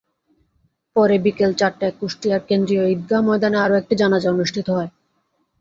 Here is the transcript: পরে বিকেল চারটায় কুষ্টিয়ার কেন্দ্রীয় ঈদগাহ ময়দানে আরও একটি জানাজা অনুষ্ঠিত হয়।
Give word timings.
পরে 0.95 1.15
বিকেল 1.25 1.51
চারটায় 1.59 1.95
কুষ্টিয়ার 1.99 2.41
কেন্দ্রীয় 2.49 2.83
ঈদগাহ 2.93 3.21
ময়দানে 3.27 3.57
আরও 3.65 3.75
একটি 3.77 3.93
জানাজা 4.01 4.29
অনুষ্ঠিত 4.31 4.67
হয়। 4.69 4.89